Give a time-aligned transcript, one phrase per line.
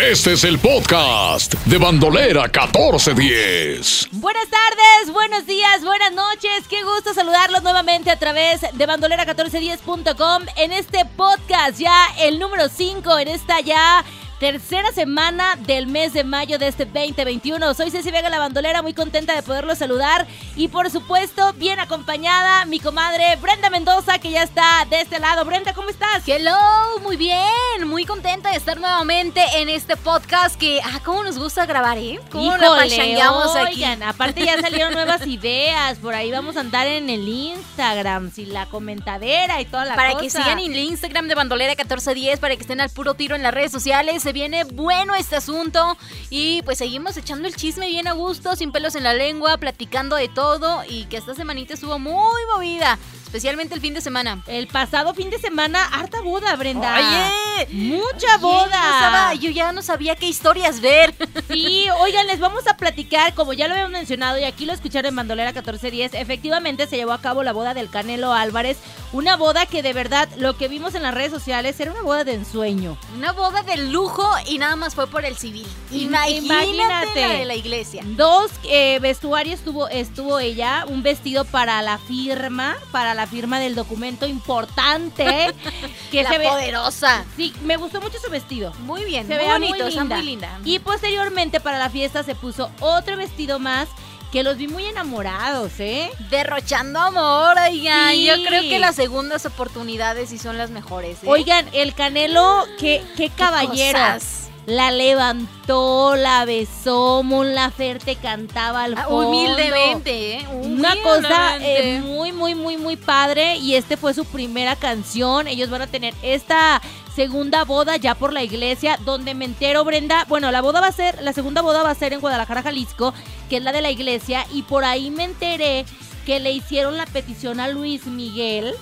[0.00, 4.08] Este es el podcast de Bandolera 1410.
[4.12, 6.66] Buenas tardes, buenos días, buenas noches.
[6.70, 13.18] Qué gusto saludarlos nuevamente a través de bandolera1410.com en este podcast, ya el número 5
[13.18, 14.02] en esta ya
[14.40, 17.74] tercera semana del mes de mayo de este 2021.
[17.74, 22.64] Soy Ceci Vega la Bandolera, muy contenta de poderlo saludar y por supuesto bien acompañada
[22.64, 25.44] mi comadre Brenda Mendoza que ya está de este lado.
[25.44, 26.26] Brenda, ¿cómo estás?
[26.26, 26.56] Hello,
[27.02, 31.66] muy bien, muy contenta de estar nuevamente en este podcast que, ah, cómo nos gusta
[31.66, 32.18] grabar, ¿eh?
[32.30, 33.20] Cómo Híjole,
[33.60, 33.84] aquí.
[33.84, 38.64] aparte ya salieron nuevas ideas, por ahí vamos a andar en el Instagram, sin la
[38.64, 40.18] comentadera y toda la para cosa.
[40.18, 43.36] Para que sigan en el Instagram de Bandolera 1410, para que estén al puro tiro
[43.36, 45.96] en las redes sociales viene bueno este asunto.
[46.30, 50.16] Y pues seguimos echando el chisme bien a gusto, sin pelos en la lengua, platicando
[50.16, 50.82] de todo.
[50.88, 52.98] Y que esta semanita estuvo muy movida
[53.30, 54.42] especialmente el fin de semana.
[54.48, 56.96] El pasado fin de semana, harta boda, Brenda.
[56.96, 59.34] Oye, mucha boda.
[59.34, 61.14] yo ya no sabía qué historias ver.
[61.50, 65.08] Sí, oigan, les vamos a platicar, como ya lo habíamos mencionado y aquí lo escucharon
[65.08, 68.78] en Bandolera 1410, efectivamente se llevó a cabo la boda del Canelo Álvarez,
[69.12, 72.22] una boda que de verdad lo que vimos en las redes sociales era una boda
[72.22, 72.96] de ensueño.
[73.16, 75.66] Una boda de lujo y nada más fue por el civil.
[75.90, 78.02] Imagínate, de la iglesia.
[78.06, 83.60] Dos eh, vestuarios estuvo, estuvo ella, un vestido para la firma, para la la firma
[83.60, 85.52] del documento importante.
[86.10, 87.24] que la se ve, poderosa.
[87.36, 88.72] Sí, me gustó mucho su vestido.
[88.80, 90.16] Muy bien, se ve bonito, muy linda.
[90.16, 90.60] muy linda.
[90.64, 93.88] Y posteriormente para la fiesta se puso otro vestido más
[94.32, 96.10] que los vi muy enamorados, ¿eh?
[96.30, 98.14] Derrochando amor, oigan.
[98.16, 101.18] Yo creo que las segundas oportunidades sí son las mejores.
[101.18, 101.26] ¿eh?
[101.26, 109.06] Oigan, el Canelo, qué, qué caballeras la levantó, la besó, Mon Laferte cantaba al ah,
[109.08, 109.28] fondo.
[109.28, 110.48] Humildemente, ¿eh?
[110.52, 112.19] Una cosa eh, muy,
[112.54, 113.56] muy, muy, muy padre.
[113.56, 115.46] Y este fue su primera canción.
[115.46, 116.80] Ellos van a tener esta
[117.14, 120.24] segunda boda ya por la iglesia, donde me entero, Brenda.
[120.28, 123.14] Bueno, la boda va a ser, la segunda boda va a ser en Guadalajara, Jalisco,
[123.48, 124.46] que es la de la iglesia.
[124.52, 125.84] Y por ahí me enteré
[126.26, 128.74] que le hicieron la petición a Luis Miguel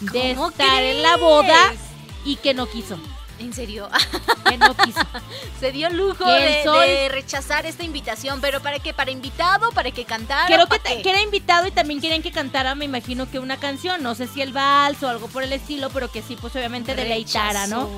[0.00, 1.72] de estar en la boda
[2.24, 2.98] y que no quiso.
[3.38, 3.88] ¿En serio?
[4.48, 5.00] Que no quiso.
[5.60, 8.92] Se dio el lujo de, rechazar esta invitación, pero ¿para qué?
[8.92, 9.72] ¿Para invitado?
[9.72, 10.46] ¿Para que cantara?
[10.46, 14.02] Creo que, que, era invitado y también querían que cantara, me imagino que una canción,
[14.02, 16.94] no sé si el vals o algo por el estilo, pero que sí, pues obviamente
[16.94, 17.88] deleitara, ¿no?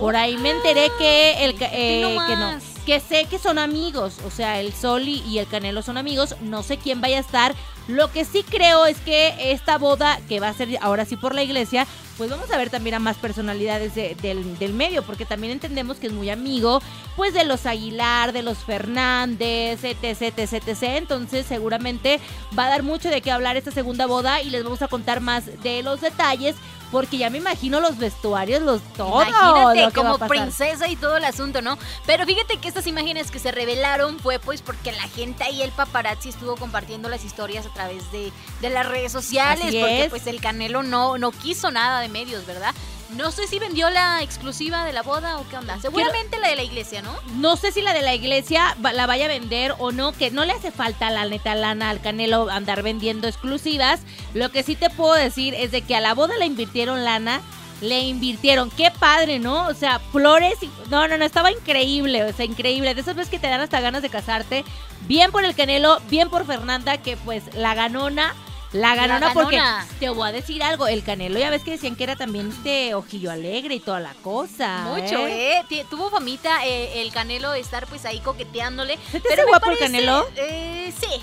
[0.00, 4.30] Por ahí me enteré que el eh, que no que sé que son amigos, o
[4.30, 7.54] sea, el Sol y, el Canelo son amigos, no sé quién vaya a estar.
[7.88, 11.34] Lo que sí creo es que esta boda, que va a ser ahora sí por
[11.34, 11.86] la iglesia,
[12.16, 16.12] pues vamos a ver también a más personalidades del, medio, porque también entendemos que es
[16.12, 16.80] muy amigo,
[17.16, 20.82] pues de los Aguilar, de los Fernández, etc.
[20.82, 22.20] Entonces seguramente
[22.56, 25.20] va a dar mucho de qué hablar esta segunda boda y les vamos a contar
[25.20, 26.54] más de los detalles
[26.90, 29.22] porque ya me imagino los vestuarios, los todo.
[29.22, 31.78] Imagínate, como princesa y todo el asunto, ¿no?
[32.06, 35.72] Pero fíjate que estas imágenes que se revelaron fue pues porque la gente ahí, el
[35.72, 40.40] paparazzi, estuvo compartiendo las historias a través de, de las redes sociales, porque pues el
[40.40, 42.74] Canelo no, no quiso nada de medios, ¿verdad?
[43.10, 45.78] No sé si vendió la exclusiva de la boda o qué onda.
[45.80, 47.14] Seguramente la de la iglesia, ¿no?
[47.36, 50.44] No sé si la de la iglesia la vaya a vender o no, que no
[50.44, 54.00] le hace falta la neta lana al Canelo andar vendiendo exclusivas.
[54.34, 57.40] Lo que sí te puedo decir es de que a la boda le invirtieron lana,
[57.80, 58.70] le invirtieron.
[58.70, 59.66] Qué padre, ¿no?
[59.68, 60.54] O sea, flores.
[60.62, 60.70] Y...
[60.90, 62.24] No, no, no, estaba increíble.
[62.24, 62.94] O sea, increíble.
[62.94, 64.64] De esas veces que te dan hasta ganas de casarte.
[65.06, 68.34] Bien por el Canelo, bien por Fernanda, que pues la ganona
[68.72, 69.60] la ganona, porque
[70.00, 72.94] te voy a decir algo, el Canelo ya ves que decían que era también este
[72.94, 74.82] ojillo alegre y toda la cosa.
[74.82, 75.64] Mucho, ¿eh?
[75.70, 75.86] ¿eh?
[75.88, 78.98] Tuvo famita eh, el Canelo estar pues ahí coqueteándole.
[79.10, 80.26] ¿Se te pero guapo el Canelo?
[80.36, 81.20] Eh, sí.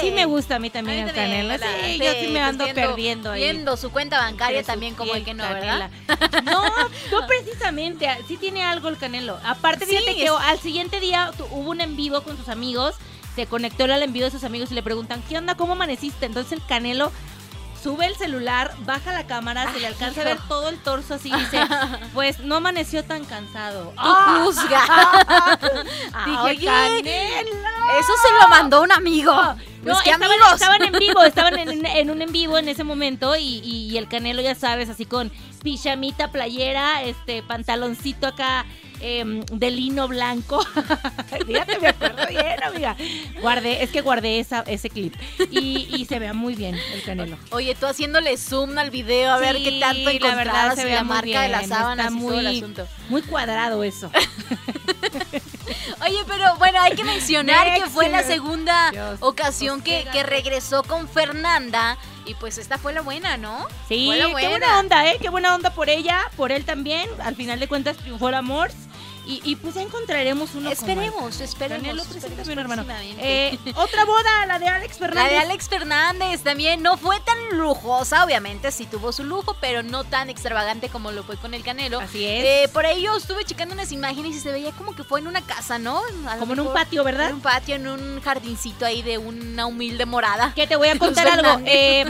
[0.00, 1.54] Sí me gusta a mí también el Canelo.
[1.56, 3.42] Sí, yo sí me ando perdiendo ahí.
[3.42, 5.90] Viendo su cuenta bancaria también como el que no, ¿verdad?
[6.42, 6.64] No,
[7.12, 8.08] no precisamente.
[8.26, 9.38] Sí tiene algo el Canelo.
[9.44, 12.96] Aparte, fíjate que al siguiente día hubo un en vivo con sus amigos
[13.34, 15.54] se conectó al envío de sus amigos y le preguntan, ¿qué onda?
[15.56, 16.26] ¿Cómo amaneciste?
[16.26, 17.12] Entonces el Canelo
[17.82, 21.28] sube el celular, baja la cámara, se le alcanza a ver todo el torso así
[21.28, 21.60] y dice,
[22.14, 23.92] pues no amaneció tan cansado.
[24.02, 24.08] Tú
[24.44, 24.80] juzga.
[26.24, 27.50] Dije, Canelo.
[28.00, 29.32] Eso se lo mandó un amigo.
[29.82, 34.08] No, estaban, en vivo, estaban en, un en vivo en ese momento y, y, el
[34.08, 35.30] Canelo, ya sabes, así con
[35.62, 38.64] pijamita, playera, este pantaloncito acá
[39.06, 40.64] Em, de lino blanco.
[41.46, 42.96] Fíjate, me acuerdo bien, amiga.
[43.42, 45.14] Guardé, es que guardé esa, ese clip.
[45.50, 47.36] Y, se vea muy bien el canelo.
[47.50, 51.04] Oye, tú haciéndole zoom al video a ver qué tanto la verdad se ve la
[51.04, 52.88] marca de las sábanas muy, todo el asunto.
[53.10, 54.10] Muy cuadrado eso.
[56.06, 58.90] Oye, pero bueno, hay que mencionar que fue la segunda
[59.20, 61.98] ocasión que, que regresó con Fernanda.
[62.26, 63.66] Y pues esta fue la buena, ¿no?
[63.86, 64.10] Sí,
[64.40, 65.18] qué buena onda, ¿eh?
[65.20, 67.10] Qué buena onda por ella, por él también.
[67.22, 68.70] Al final de cuentas triunfó el amor.
[69.26, 70.70] Y, pues ya encontraremos uno.
[70.70, 71.86] Esperemos, esperemos.
[72.48, 72.84] hermano.
[73.18, 75.24] Eh, otra boda, la de Alex Fernández.
[75.24, 79.82] La de Alex Fernández también no fue tan lujosa, obviamente sí tuvo su lujo, pero
[79.82, 82.00] no tan extravagante como lo fue con el Canelo.
[82.00, 82.44] Así es.
[82.44, 85.26] Eh, por ahí yo estuve checando unas imágenes y se veía como que fue en
[85.26, 86.02] una casa, ¿no?
[86.38, 87.28] como en un patio, ¿verdad?
[87.28, 90.52] En un patio, en un jardincito ahí de una humilde morada.
[90.54, 91.62] Que te voy a contar algo.
[91.64, 92.04] Eh,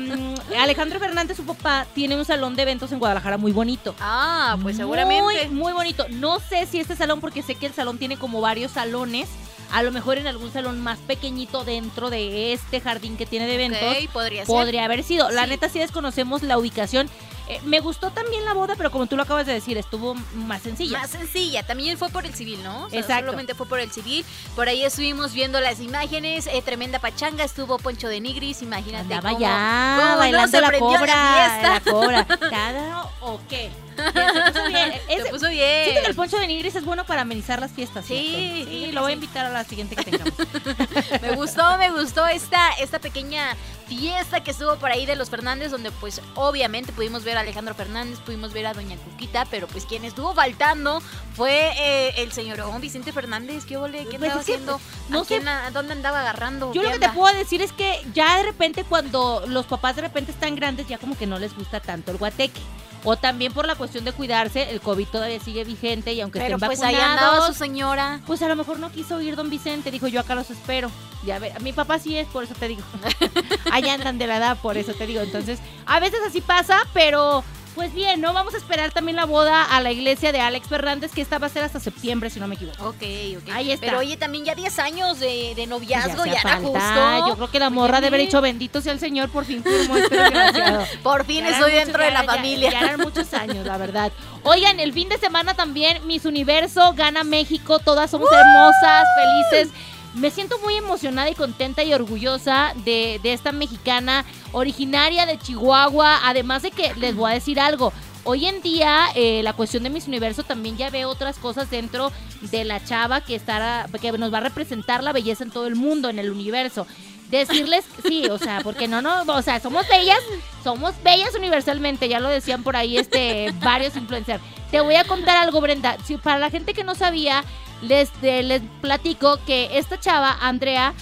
[0.58, 3.94] Alejandro Fernández, su papá, tiene un salón de eventos en Guadalajara muy bonito.
[4.00, 5.48] Ah, pues seguramente.
[5.48, 6.06] Muy, muy bonito.
[6.10, 9.28] No sé si este salón, porque sé que el salón tiene como varios salones.
[9.72, 13.54] A lo mejor en algún salón más pequeñito dentro de este jardín que tiene de
[13.54, 13.96] eventos.
[14.12, 15.30] podría, podría haber sido.
[15.30, 17.08] La neta sí desconocemos la ubicación.
[17.46, 20.62] Eh, me gustó también la boda, pero como tú lo acabas de decir, estuvo más
[20.62, 20.98] sencilla.
[20.98, 22.86] Más sencilla, también fue por el civil, ¿no?
[22.90, 23.26] Exacto.
[23.26, 24.24] Solamente fue por el civil.
[24.56, 29.12] Por ahí estuvimos viendo las imágenes, eh, tremenda pachanga, estuvo Poncho de Nigris, imagínate.
[29.12, 32.24] Andaba cómo, ya, bailando la cobra, la, cobra.
[32.50, 33.70] ¿Cada o qué?
[33.96, 34.92] Se puso bien.
[35.24, 35.84] se puso bien.
[35.84, 38.04] Siento que el poncho de nigris es bueno para amenizar las fiestas.
[38.04, 40.34] Sí, sí, lo voy a invitar a la siguiente que tengamos.
[41.22, 43.56] me gustó, me gustó esta, esta pequeña
[43.86, 47.74] fiesta que estuvo por ahí de los Fernández, donde pues obviamente pudimos ver a Alejandro
[47.74, 51.02] Fernández, pudimos ver a Doña Cuquita, pero pues quien estuvo faltando
[51.34, 53.64] fue eh, el señor Vicente Fernández.
[53.64, 54.06] ¿Qué ole?
[54.06, 54.80] ¿Qué pues estaba haciendo?
[55.08, 55.42] No sé.
[55.72, 56.72] ¿Dónde andaba agarrando?
[56.72, 60.02] Yo lo que te puedo decir es que ya de repente cuando los papás de
[60.02, 62.60] repente están grandes, ya como que no les gusta tanto el guateque.
[63.04, 66.56] O también por la cuestión de cuidarse, el COVID todavía sigue vigente y aunque Pero
[66.56, 68.20] estén pues vacunados, ahí andaba su señora.
[68.26, 70.90] Pues a lo mejor no quiso ir don Vicente, dijo yo acá los espero.
[71.24, 72.82] Ya ver, mi papá sí es, por eso te digo.
[73.72, 75.20] Allá andan de la edad, por eso te digo.
[75.20, 78.32] Entonces, a veces así pasa, pero pues bien, ¿no?
[78.32, 81.48] Vamos a esperar también la boda a la iglesia de Alex Fernández, que esta va
[81.48, 82.88] a ser hasta septiembre, si no me equivoco.
[82.88, 83.02] Ok,
[83.38, 83.48] ok.
[83.52, 83.86] Ahí está.
[83.86, 87.28] Pero oye, también ya 10 años de, noviazgo, ya, era justo.
[87.28, 89.96] Yo creo que la morra debe haber dicho, bendito sea el Señor, por fin firmó
[89.96, 90.18] este
[91.02, 92.70] por fin estoy dentro de la familia.
[92.70, 94.12] Ya, eran muchos años, la verdad.
[94.44, 99.06] Oigan, el fin de semana también Miss Universo gana México, todas somos hermosas,
[99.50, 99.74] felices
[100.14, 106.20] me siento muy emocionada y contenta y orgullosa de, esta mexicana originaria de Chihuahua.
[106.24, 107.92] Además de que les voy a decir algo.
[108.26, 112.10] Hoy en día eh, la cuestión de Miss Universo también ya ve otras cosas dentro
[112.40, 115.74] de la chava que estará, que nos va a representar la belleza en todo el
[115.74, 116.86] mundo, en el universo.
[117.30, 120.20] Decirles, sí, o sea, porque no, no, o sea, somos bellas,
[120.62, 124.42] somos bellas universalmente, ya lo decían por ahí este varios influencers.
[124.70, 125.96] Te voy a contar algo, Brenda.
[126.04, 127.44] Si para la gente que no sabía,
[127.84, 130.94] les, les platico que esta chava, Andrea,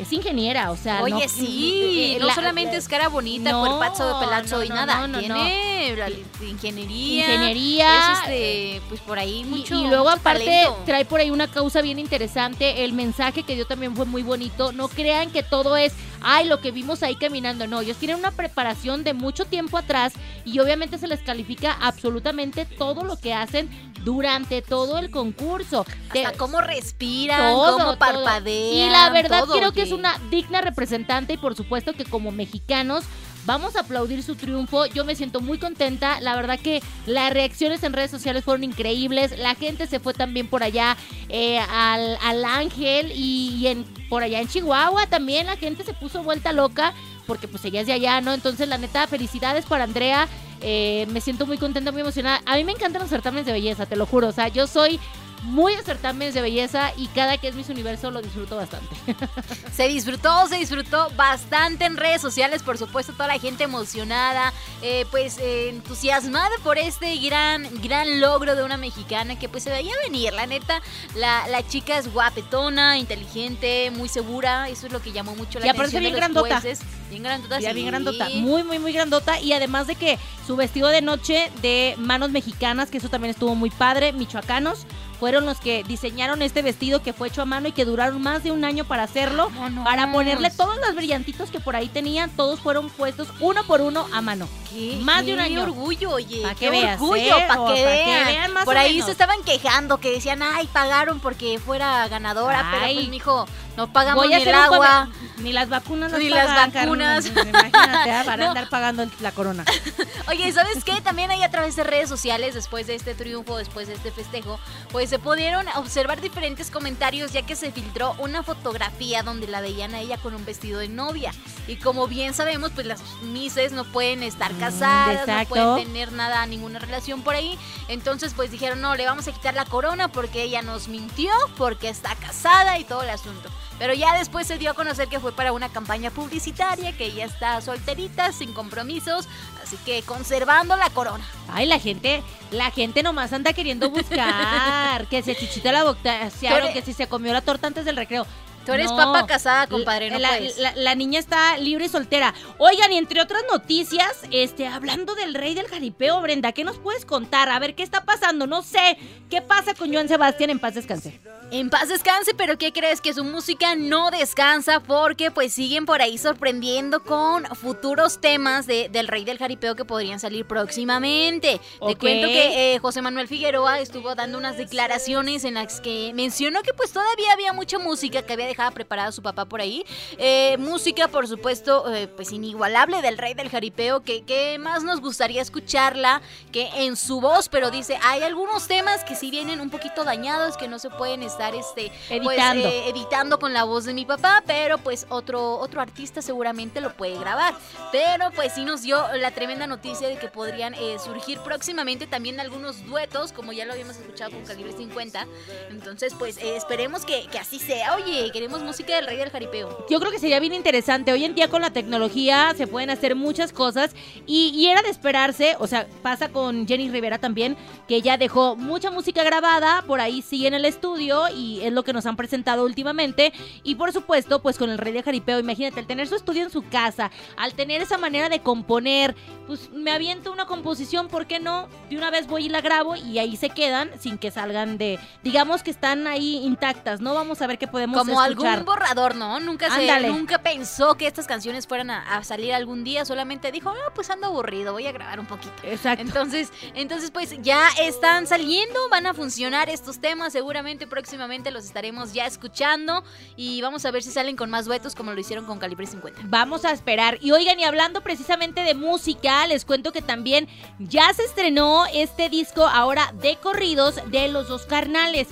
[0.00, 1.02] es ingeniera, o sea.
[1.02, 5.08] Oye, sí, no solamente es cara bonita, no, cuerpazo de pelazo y nada.
[5.18, 5.96] Tiene
[6.40, 7.26] ingeniería.
[7.26, 8.12] Ingeniería.
[8.12, 9.74] Es este, pues por ahí mucho.
[9.74, 12.84] Y, luego, aparte, trae por ahí una causa bien interesante.
[12.84, 14.72] El mensaje que dio también fue muy bonito.
[14.72, 17.66] No crean que todo es, ay, lo que vimos ahí caminando.
[17.66, 20.12] No, ellos tienen una preparación de mucho tiempo atrás
[20.44, 23.68] y obviamente se les califica absolutamente todo lo que hacen
[24.04, 25.86] durante todo el concurso.
[26.08, 28.74] Hasta cómo respiran, cómo parpadean.
[28.74, 33.04] Y la verdad creo que es una digna representante y por supuesto que como mexicanos
[33.48, 34.84] Vamos a aplaudir su triunfo.
[34.84, 36.20] Yo me siento muy contenta.
[36.20, 39.38] La verdad que las reacciones en redes sociales fueron increíbles.
[39.38, 40.98] La gente se fue también por allá
[41.30, 46.22] eh, al, al, Ángel y, en, por allá en Chihuahua también la gente se puso
[46.22, 46.92] vuelta loca
[47.28, 48.32] porque pues ella es de allá, ¿no?
[48.32, 50.26] Entonces la neta, felicidades para Andrea.
[50.62, 52.40] Eh, me siento muy contenta, muy emocionada.
[52.46, 54.28] A mí me encantan los certámenes de belleza, te lo juro.
[54.28, 54.98] O sea, yo soy
[55.42, 58.88] muy de certámenes de belleza y cada que es Miss Universo lo disfruto bastante.
[59.72, 64.52] Se disfrutó, se disfrutó bastante en redes sociales, por supuesto, toda la gente emocionada,
[64.82, 69.70] eh, pues eh, entusiasmada por este gran, gran logro de una mexicana que pues se
[69.70, 70.82] veía venir, la neta,
[71.14, 75.70] la, la chica es guapetona, inteligente, muy segura, eso es lo que llamó mucho la
[75.70, 76.60] atención bien de los grandota.
[77.08, 81.02] Bien grandota, bien grandota, muy, muy, muy grandota y además de que su vestido de
[81.02, 84.86] noche de manos mexicanas, que eso también estuvo muy padre, michoacanos,
[85.18, 88.44] fueron los que diseñaron este vestido que fue hecho a mano y que duraron más
[88.44, 89.50] de un año para hacerlo,
[89.84, 94.06] para ponerle todos los brillantitos que por ahí tenían, todos fueron puestos uno por uno
[94.12, 94.48] a mano.
[94.70, 94.98] ¿Qué?
[95.00, 95.62] Más de un año.
[95.62, 96.42] orgullo, oye.
[96.42, 98.52] Para que veas, orgullo, para que, vean.
[98.64, 103.46] Por ahí se estaban quejando, que decían, ay, pagaron porque fuera ganadora, pero pues, mijo,
[103.78, 105.08] no pagamos ni el agua.
[105.38, 107.26] Ni las vacunas Ni las vacunas.
[107.26, 108.22] imagínate, ¿eh?
[108.24, 109.64] para andar pagando la corona.
[110.28, 111.00] Oye, ¿sabes qué?
[111.00, 114.58] También ahí a través de redes sociales, después de este triunfo, después de este festejo,
[114.90, 119.94] pues se pudieron observar diferentes comentarios ya que se filtró una fotografía donde la veían
[119.94, 121.32] a ella con un vestido de novia.
[121.68, 126.44] Y como bien sabemos, pues las mises no pueden estar casadas, no pueden tener nada,
[126.46, 127.58] ninguna relación por ahí.
[127.88, 131.88] Entonces, pues dijeron, no, le vamos a quitar la corona porque ella nos mintió, porque
[131.88, 133.48] está casada y todo el asunto.
[133.78, 137.24] Pero ya después se dio a conocer que fue para una campaña publicitaria, que ella
[137.24, 139.28] está solterita, sin compromisos,
[139.62, 141.24] así que conservando la corona.
[141.48, 146.30] Ay, la gente, la gente nomás anda queriendo buscar que se chichita la boca,
[146.72, 148.26] que si se comió la torta antes del recreo.
[148.68, 150.38] Tú eres papa casada, compadre, no la,
[150.76, 152.34] la, niña está libre y soltera.
[152.58, 157.06] Oigan, y entre otras noticias, este, hablando del rey del jaripeo, Brenda, ¿qué nos puedes
[157.06, 157.48] contar?
[157.48, 158.46] A ver, ¿qué está pasando?
[158.46, 158.98] No sé.
[159.30, 161.18] ¿Qué pasa con Joan Sebastián en paz descanse?
[161.50, 163.00] En paz descanse, pero ¿qué crees?
[163.00, 168.90] Que su música no descansa porque pues siguen por ahí sorprendiendo con futuros temas de,
[168.90, 171.58] del rey del jaripeo que podrían salir próximamente.
[171.86, 176.62] Te cuento que eh, José Manuel Figueroa estuvo dando unas declaraciones en las que mencionó
[176.62, 179.84] que pues todavía había mucha música que había dejado preparada su papá por ahí.
[180.18, 185.00] Eh, música, por supuesto, eh, pues inigualable del rey del jaripeo, que, que, más nos
[185.00, 186.20] gustaría escucharla
[186.52, 190.56] que en su voz, pero dice, hay algunos temas que si vienen un poquito dañados,
[190.56, 192.68] que no se pueden estar este, pues, editando.
[192.68, 196.94] Eh, editando con la voz de mi papá, pero pues otro, otro artista seguramente lo
[196.94, 197.54] puede grabar.
[197.92, 202.84] Pero pues sí nos dio la tremenda noticia de que podrían surgir próximamente también algunos
[202.86, 205.26] duetos, como ya lo habíamos escuchado con Calibre 50.
[205.70, 207.94] Entonces, pues esperemos que, que así sea.
[207.96, 209.86] Oye, queremos música del rey del jaripeo.
[209.88, 211.12] Yo creo que sería bien interesante.
[211.12, 213.94] Hoy en día con la tecnología se pueden hacer muchas cosas
[214.26, 218.90] y, era de esperarse, o sea, pasa con Jenny Rivera también, que ella dejó mucha
[218.90, 222.64] música grabada, por ahí sigue en el estudio y es lo que nos han presentado
[222.64, 223.32] últimamente.
[223.62, 226.50] Y por supuesto, pues con el rey del jaripeo, imagínate, al tener su estudio en
[226.50, 229.14] su casa, al tener esa manera de componer,
[229.46, 231.68] pues me aviento una composición, ¿por qué no?
[231.88, 234.98] De una vez voy y la grabo y ahí se quedan sin que salgan de,
[235.22, 237.14] digamos que están ahí intactas, ¿no?
[237.14, 239.40] Vamos a ver qué podemos Como algún borrador, ¿no?
[239.40, 243.92] Nunca se, nunca pensó que estas canciones fueran a, salir algún día, solamente dijo, ah,
[243.94, 245.54] pues ando aburrido, voy a grabar un poquito.
[245.62, 246.02] Exacto.
[246.02, 252.12] Entonces, entonces pues ya están saliendo, van a funcionar estos temas, seguramente próximamente los estaremos
[252.12, 253.04] ya escuchando
[253.36, 256.22] y vamos a ver si salen con más duetos como lo hicieron con Calibre 50.
[256.24, 257.18] Vamos a esperar.
[257.20, 262.28] Y oigan, y hablando precisamente de música, les cuento que también ya se estrenó este
[262.28, 265.28] disco ahora de corridos de los dos carnales.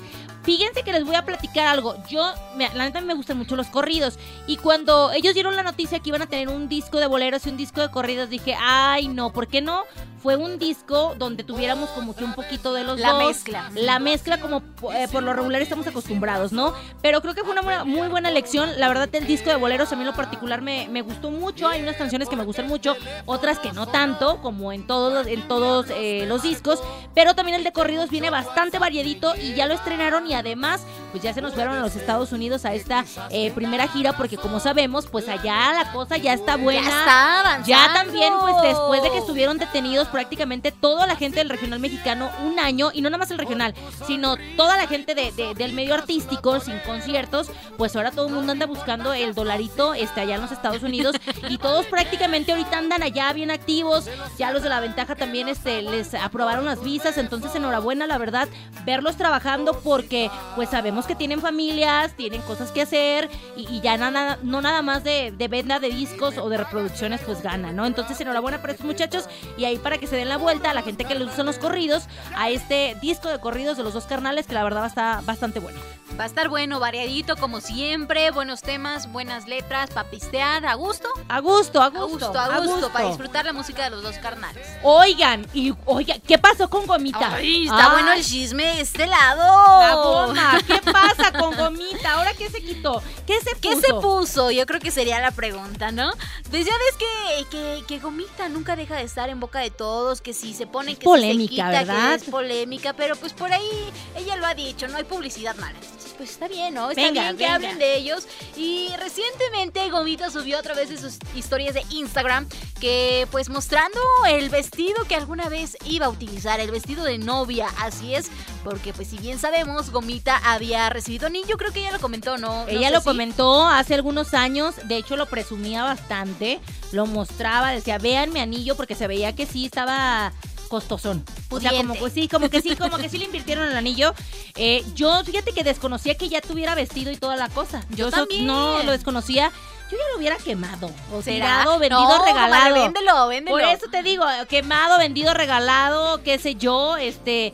[0.46, 1.96] Fíjense que les voy a platicar algo.
[2.08, 4.16] Yo, la neta me gustan mucho los corridos.
[4.46, 7.50] Y cuando ellos dieron la noticia que iban a tener un disco de boleros y
[7.50, 9.82] un disco de corridos, dije, ay no, ¿por qué no?
[10.22, 13.20] Fue un disco donde tuviéramos como que un poquito de los la dos.
[13.20, 13.70] La mezcla.
[13.74, 14.62] La mezcla como
[14.92, 16.74] eh, por lo regular estamos acostumbrados, ¿no?
[17.02, 18.70] Pero creo que fue una muy buena elección.
[18.78, 21.68] La verdad, el disco de boleros a mí en lo particular me, me gustó mucho.
[21.68, 25.46] Hay unas canciones que me gustan mucho, otras que no tanto, como en todos, en
[25.48, 26.80] todos eh, los discos.
[27.14, 31.22] Pero también el de corridos viene bastante variadito y ya lo estrenaron y además, pues
[31.22, 34.60] ya se nos fueron a los Estados Unidos a esta eh, primera gira, porque como
[34.60, 36.82] sabemos, pues allá la cosa ya está buena.
[36.82, 41.48] Ya está Ya también, pues después de que estuvieron detenidos prácticamente toda la gente del
[41.48, 43.74] regional mexicano un año, y no nada más el regional,
[44.06, 48.52] sino toda la gente de, del medio artístico, sin conciertos, pues ahora todo el mundo
[48.52, 51.16] anda buscando el dolarito este, allá en los Estados Unidos,
[51.48, 54.08] y todos prácticamente ahorita andan allá bien activos,
[54.38, 58.48] ya los de la ventaja también este, les aprobaron las visas, entonces enhorabuena, la verdad,
[58.84, 64.38] verlos trabajando porque pues sabemos que tienen familias, tienen cosas que hacer y, ya nada,
[64.42, 67.86] no nada más de, venda de discos o de reproducciones pues ganan, ¿no?
[67.86, 70.82] Entonces enhorabuena para estos muchachos y ahí para que se den la vuelta a la
[70.82, 74.46] gente que les usan los corridos, a este disco de corridos de los dos carnales
[74.46, 75.78] que la verdad estar bastante bueno.
[76.18, 81.10] Va a estar bueno, variadito como siempre, buenos temas, buenas letras, para pistear, a gusto.
[81.28, 82.32] A gusto, a gusto.
[82.38, 84.66] A gusto, para disfrutar la música de los dos carnales.
[84.82, 87.34] Oigan, y oigan, ¿qué pasó con Gomita?
[87.34, 90.32] Ay, está bueno el chisme de este lado.
[90.66, 92.12] ¿qué pasa con Gomita?
[92.12, 93.02] ¿Ahora qué se quitó?
[93.26, 93.60] ¿Qué se puso?
[93.60, 94.50] ¿Qué se puso?
[94.50, 96.12] Yo creo que sería la pregunta, ¿no?
[96.50, 100.32] Pues ya ves que, que, Gomita nunca deja de estar en boca de todos, que
[100.32, 102.14] si se pone, que polémica, se quita, ¿verdad?
[102.14, 105.78] es polémica, pero pues por ahí ella lo ha dicho, no hay publicidad mala.
[106.16, 106.90] Pues está bien, ¿no?
[106.90, 108.26] Está bien que hablen de ellos.
[108.56, 112.48] Y recientemente Gomita subió a través de sus historias de Instagram
[112.80, 117.68] que pues mostrando el vestido que alguna vez iba a utilizar, el vestido de novia,
[117.80, 118.30] así es,
[118.64, 122.66] porque pues si bien sabemos, Gomita había recibido anillo, creo que ella lo comentó, ¿no?
[122.68, 126.60] ella lo comentó hace algunos años, de hecho lo presumía bastante,
[126.92, 130.32] lo mostraba, decía, vean mi anillo, porque se veía que sí estaba
[130.68, 131.24] costosón.
[131.50, 134.14] O sea, como que sí, como que sí, como que sí le invirtieron el anillo.
[134.56, 137.84] Eh, yo, fíjate que desconocía que ya tuviera vestido y toda la cosa.
[137.90, 139.52] Yo, no lo desconocía
[139.90, 140.90] yo ya lo hubiera quemado.
[141.12, 142.74] O tirado, vendido, regalado.
[142.74, 143.56] véndelo, véndelo.
[143.56, 147.52] Por eso te digo, quemado, vendido, regalado, qué sé yo, este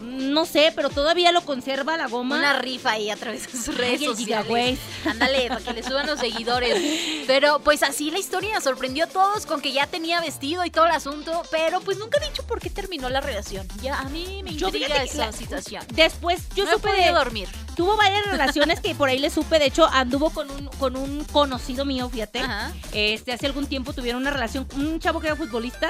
[0.00, 2.36] no sé, pero todavía lo conserva la goma.
[2.38, 4.78] Una rifa ahí a través de sus redes Ay, sociales.
[5.04, 7.24] Ándale, para que le suban los seguidores.
[7.26, 10.86] Pero pues así la historia sorprendió a todos con que ya tenía vestido y todo
[10.86, 13.66] el asunto, pero pues nunca he dicho por qué terminó la relación.
[13.82, 15.84] Ya a mí me Yo intriga esa la- situación.
[15.92, 17.48] Después yo no supe de, dormir.
[17.76, 21.24] tuvo varias relaciones que por ahí le supe, de hecho anduvo con un con un
[21.24, 22.40] conocido mío, fíjate.
[22.40, 22.72] Ajá.
[22.92, 25.88] Este hace algún tiempo tuvieron una relación un chavo que era futbolista.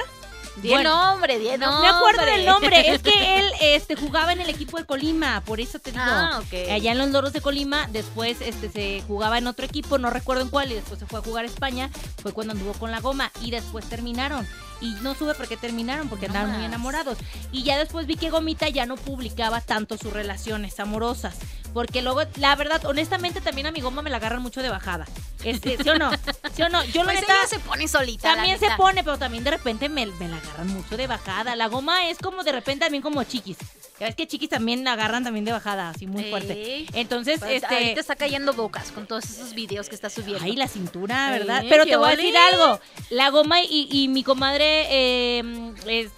[0.57, 1.57] Bueno, nombre, nombre.
[1.57, 5.59] me acuerdo del nombre, es que él este jugaba en el equipo de Colima, por
[5.59, 6.03] eso te digo.
[6.05, 6.71] Ah, ok.
[6.71, 10.43] Allá en los Loros de Colima, después este se jugaba en otro equipo, no recuerdo
[10.43, 11.89] en cuál, y después se fue a jugar a España,
[12.21, 14.47] fue cuando anduvo con la goma y después terminaron.
[14.81, 17.17] Y no supe por qué terminaron, porque No andaban muy enamorados.
[17.51, 21.35] Y ya después vi que Gomita ya no publicaba tanto sus relaciones amorosas.
[21.71, 25.05] Porque luego, la verdad, honestamente también a mi goma me la agarran mucho de bajada.
[25.43, 26.11] Este, ¿Sí o no?
[26.55, 26.83] ¿Sí o no?
[26.85, 27.35] Yo la Pues neta...
[27.47, 28.33] se pone solita.
[28.35, 31.55] También se pone, pero también de repente me, me la agarran mucho de bajada.
[31.55, 33.57] La goma es como de repente también como chiquis.
[33.99, 36.53] Ya ves que chiquis también la agarran también de bajada, así muy fuerte.
[36.53, 36.87] Ey.
[36.93, 37.73] Entonces, Pues, este.
[37.75, 40.43] Ahorita está cayendo bocas con todos esos videos que está subiendo.
[40.43, 41.63] Ay, la cintura, Ey, ¿verdad?
[41.69, 42.79] Pero te voy a decir algo.
[43.11, 46.09] La goma y, y mi comadre eh, es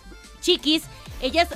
[0.42, 0.84] chiquis,
[1.22, 1.48] ellas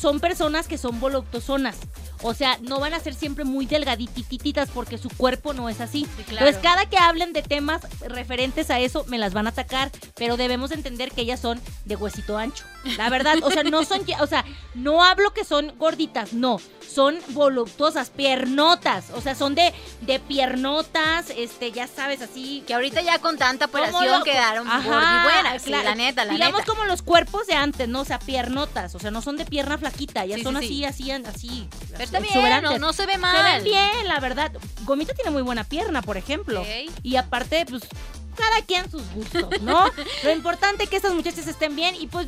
[0.00, 1.76] son personas que son voluptuosonas.
[2.22, 6.06] O sea, no van a ser siempre muy delgaditititas porque su cuerpo no es así.
[6.16, 6.46] Sí, claro.
[6.46, 9.90] Entonces, cada que hablen de temas referentes a eso, me las van a atacar.
[10.16, 12.64] Pero debemos entender que ellas son de huesito ancho.
[12.96, 16.60] La verdad, o sea, no son, o sea, no hablo que son gorditas, no.
[16.88, 19.10] Son voluptuosas, piernotas.
[19.14, 22.64] O sea, son de, de piernotas, este, ya sabes, así.
[22.66, 25.84] Que ahorita ya con tanta operación lo- quedaron Ajá, buenas, sí, claro.
[25.90, 26.72] la neta, la Digamos neta.
[26.72, 28.00] como los cuerpos de antes, ¿no?
[28.00, 28.94] O sea, piernotas.
[28.94, 30.84] O sea, no son de pierna flaquita, ya Sí, son sí, sí.
[30.84, 31.68] así, así, así.
[31.92, 33.54] Pero está bien, no, no se ve Se mal.
[33.62, 34.52] ven bien, la verdad.
[34.84, 36.64] Gomita tiene muy buena pierna, por ejemplo.
[37.02, 37.82] Y aparte, pues,
[38.36, 39.84] cada quien sus gustos, ¿no?
[40.24, 41.94] Lo importante es que estas muchachas estén bien.
[41.96, 42.26] Y pues,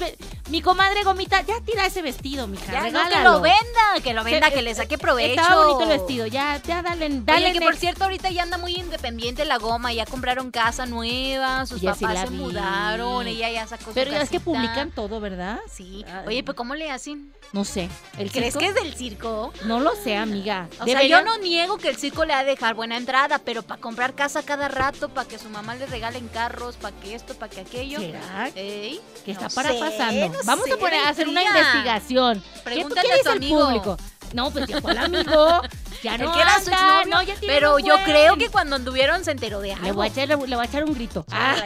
[0.51, 2.73] mi comadre Gomita, ya tira ese vestido, mija.
[2.73, 5.41] Ya, no, que lo venda, que lo venda, que le saque provecho.
[5.41, 7.47] Estaba bonito el vestido, ya, ya, dale, dale.
[7.47, 11.67] Oye, que por cierto, ahorita ya anda muy independiente la goma, ya compraron casa nueva,
[11.67, 12.37] sus papás se vi.
[12.37, 15.61] mudaron, ella ya sacó Pero su ya es que publican todo, ¿verdad?
[15.71, 16.05] Sí.
[16.27, 17.33] Oye, pues ¿cómo le hacen?
[17.53, 17.89] No sé.
[18.19, 18.59] ¿El ¿Crees circo?
[18.59, 19.53] que es del circo?
[19.65, 20.69] No lo sé, amiga.
[20.81, 23.63] O sea, yo no niego que el circo le ha de dejar buena entrada, pero
[23.63, 27.35] para comprar casa cada rato, para que su mamá le regalen carros, para que esto,
[27.35, 27.99] para que aquello.
[27.99, 28.51] ¿Será?
[28.55, 30.40] Ey, ¿Qué está para sé, pasando?
[30.41, 32.41] No Vamos sé, a poner hacer una investigación.
[32.41, 33.65] ¿Qué, Pregúntale ¿qué a tu el amigo.
[33.65, 33.97] público?
[34.33, 35.63] No, pues llegó el amigo.
[36.03, 38.49] Ya no El que era su anda, exnovio, no, ya tiene pero yo creo que
[38.49, 39.85] cuando anduvieron se enteró de algo.
[39.85, 41.25] Le voy, a echar, le, voy a echar un grito.
[41.33, 41.57] Ah.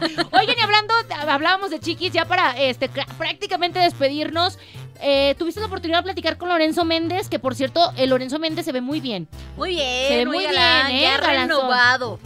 [0.32, 0.94] Oigan, y hablando,
[1.28, 4.58] hablábamos de chiquis, ya para este prácticamente despedirnos.
[5.00, 8.64] Eh, Tuviste la oportunidad de platicar con Lorenzo Méndez, que por cierto, el Lorenzo Méndez
[8.64, 9.28] se ve muy bien.
[9.56, 11.02] Muy bien, Se ve muy muy galán, bien, ¿eh?
[11.02, 11.48] ya Galanzón.
[11.60, 12.18] renovado.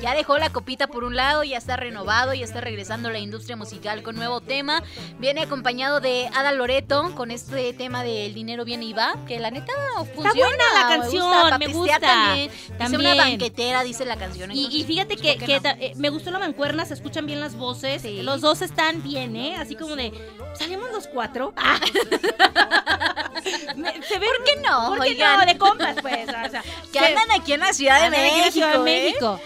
[0.00, 3.18] Ya dejó la copita por un lado, ya está renovado, ya está regresando a la
[3.18, 4.82] industria musical con nuevo tema.
[5.18, 9.40] Viene acompañado de Ada Loreto con este tema de El dinero viene y va, que
[9.40, 9.72] la neta
[10.14, 10.32] funciona.
[10.32, 11.98] buena la me canción, gusta, me gusta.
[11.98, 12.48] También.
[12.50, 13.00] Dice También.
[13.00, 14.52] una banquetera, dice la canción.
[14.52, 15.32] Y, fíjate que,
[15.80, 18.02] eh, me gustó la mancuerna, se escuchan bien las voces.
[18.02, 18.22] Sí.
[18.22, 19.56] Los dos están bien, ¿eh?
[19.56, 20.12] Así como de,
[20.54, 21.52] salimos los cuatro.
[21.70, 21.78] Ah.
[24.08, 24.88] Se ven, ¿Por qué no?
[24.88, 25.40] ¿Por qué Oigan.
[25.40, 25.46] no?
[25.46, 26.28] De compas, pues.
[26.28, 28.66] O sea, Que andan aquí en la Ciudad de México.
[28.66, 28.78] ¿eh?
[28.78, 29.40] México.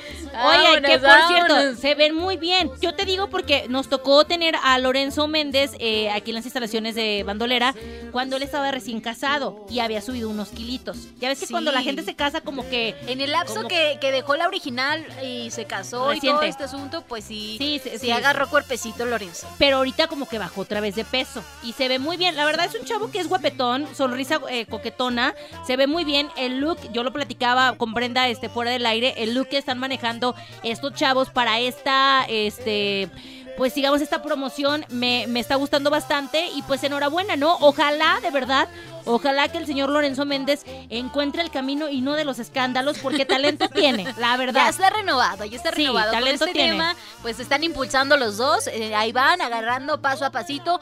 [0.44, 2.70] Oye, que por cierto, se ven muy bien.
[2.80, 6.94] Yo te digo porque nos tocó tener a Lorenzo Méndez eh, aquí en las instalaciones
[6.94, 7.74] de Bandolera
[8.12, 10.96] cuando él estaba recién casado y había subido unos kilitos.
[11.18, 11.52] Ya ves que Sí.
[11.52, 12.94] cuando la gente se casa como que...
[13.06, 16.38] En el lapso que, que dejó la original y se casó y Reciente.
[16.38, 18.10] todo este asunto, pues sí, Sí, sí, sí, sí.
[18.10, 19.48] agarró cuerpecito Lorenzo.
[19.58, 22.36] pero ahorita como que bajó otra vez de peso y se ve muy bien.
[22.36, 25.34] La verdad es un chavo que es guapetón, sonrisa eh, coquetona,
[25.66, 26.28] se ve muy bien.
[26.36, 29.78] El look, yo lo platicaba con Brenda este, fuera del aire, el look que están
[29.78, 30.21] manejando
[30.62, 33.08] estos chavos para esta, este...
[33.54, 37.58] Pues digamos, esta promoción me, me está gustando bastante y pues enhorabuena, ¿no?
[37.60, 38.66] Ojalá, de verdad,
[39.04, 43.24] ojalá que el señor Lorenzo Méndez encuentre el camino y no de los escándalos, porque
[43.26, 44.68] talento tiene, la Ya verdad.
[44.68, 46.10] está renovado, ya está Sí, renovado.
[46.12, 46.70] Con talento este tiene.
[46.72, 50.80] tema, pues están impulsando los dos, eh, ahí van agarrando paso a pasito,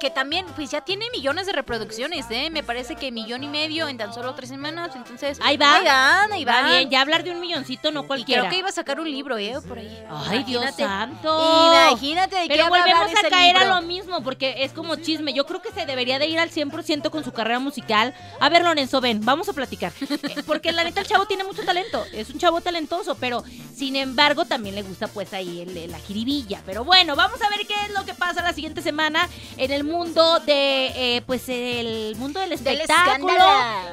[0.00, 2.50] que también, pues ya tiene millones de reproducciones, ¿eh?
[2.50, 5.38] Me parece que millón y medio en tan solo tres semanas, entonces...
[5.42, 5.76] Ahí va.
[5.76, 6.70] Ahí van, ahí Va van.
[6.70, 8.42] bien, ya hablar de un milloncito no Y cualquiera.
[8.42, 9.54] creo que iba a sacar un libro, ¿eh?
[9.66, 10.04] Por ahí.
[10.28, 11.66] Ay, Dios santo.
[11.90, 13.74] Imagínate de Pero volvemos a caer libro.
[13.74, 15.32] a lo mismo, porque es como chisme.
[15.32, 18.14] Yo creo que se debería de ir al 100% con su carrera musical.
[18.40, 19.92] A ver, Lorenzo, ven, vamos a platicar.
[20.00, 22.04] Eh, Porque la neta, el chavo tiene mucho talento.
[22.12, 23.42] Es un chavo talentoso, pero
[23.82, 26.62] Sin embargo, también le gusta pues ahí la jiribilla.
[26.64, 29.82] Pero bueno, vamos a ver qué es lo que pasa la siguiente semana en el
[29.82, 33.42] mundo de, eh, pues el mundo del espectáculo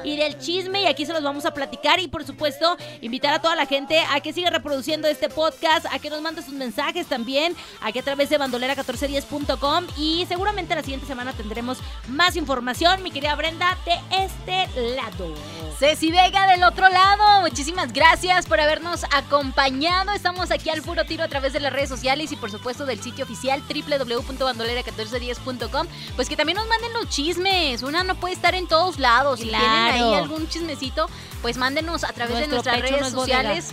[0.04, 0.82] y del chisme.
[0.82, 1.98] Y aquí se los vamos a platicar.
[1.98, 5.98] Y por supuesto, invitar a toda la gente a que siga reproduciendo este podcast, a
[5.98, 9.86] que nos mande sus mensajes también, aquí a través de bandolera1410.com.
[9.98, 15.34] Y seguramente la siguiente semana tendremos más información, mi querida Brenda, de este lado.
[15.80, 19.79] Ceci Vega del otro lado, muchísimas gracias por habernos acompañado.
[20.20, 23.02] Estamos aquí al puro tiro a través de las redes sociales y por supuesto del
[23.02, 25.86] sitio oficial www.bandolera1410.com.
[26.14, 27.82] Pues que también nos manden los chismes.
[27.82, 29.40] Una no puede estar en todos lados.
[29.40, 31.08] Si tienen ahí algún chismecito,
[31.40, 33.70] pues mándenos a través de nuestras redes sociales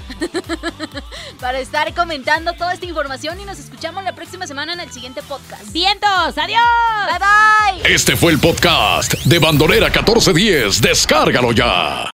[1.41, 5.21] para estar comentando toda esta información y nos escuchamos la próxima semana en el siguiente
[5.23, 5.69] podcast.
[5.73, 6.37] ¡Vientos!
[6.37, 6.61] ¡Adiós!
[7.07, 7.81] ¡Bye bye!
[7.93, 10.81] Este fue el podcast de Bandolera 1410.
[10.81, 12.05] Descárgalo ya.